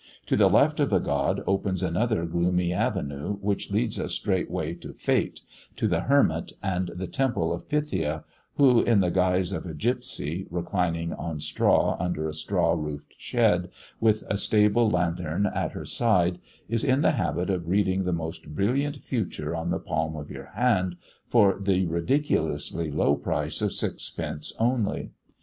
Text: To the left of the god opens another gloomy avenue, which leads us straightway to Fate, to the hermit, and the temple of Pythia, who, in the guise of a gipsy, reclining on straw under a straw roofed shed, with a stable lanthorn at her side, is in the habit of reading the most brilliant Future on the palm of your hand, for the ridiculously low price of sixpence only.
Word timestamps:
To 0.25 0.35
the 0.35 0.49
left 0.49 0.79
of 0.79 0.89
the 0.89 0.97
god 0.97 1.43
opens 1.45 1.83
another 1.83 2.25
gloomy 2.25 2.73
avenue, 2.73 3.35
which 3.39 3.69
leads 3.69 3.99
us 3.99 4.13
straightway 4.13 4.73
to 4.73 4.93
Fate, 4.93 5.41
to 5.75 5.87
the 5.87 5.99
hermit, 5.99 6.53
and 6.63 6.87
the 6.87 7.05
temple 7.05 7.53
of 7.53 7.69
Pythia, 7.69 8.23
who, 8.55 8.81
in 8.81 9.01
the 9.01 9.11
guise 9.11 9.53
of 9.53 9.67
a 9.67 9.75
gipsy, 9.75 10.47
reclining 10.49 11.13
on 11.13 11.39
straw 11.39 11.97
under 11.99 12.27
a 12.27 12.33
straw 12.33 12.73
roofed 12.73 13.13
shed, 13.19 13.69
with 13.99 14.23
a 14.27 14.39
stable 14.39 14.89
lanthorn 14.89 15.45
at 15.45 15.73
her 15.73 15.85
side, 15.85 16.39
is 16.67 16.83
in 16.83 17.01
the 17.03 17.11
habit 17.11 17.51
of 17.51 17.67
reading 17.69 18.01
the 18.01 18.11
most 18.11 18.55
brilliant 18.55 18.97
Future 18.97 19.55
on 19.55 19.69
the 19.69 19.77
palm 19.77 20.15
of 20.15 20.31
your 20.31 20.47
hand, 20.55 20.95
for 21.27 21.59
the 21.61 21.85
ridiculously 21.85 22.89
low 22.89 23.13
price 23.13 23.61
of 23.61 23.71
sixpence 23.71 24.51
only. 24.59 25.11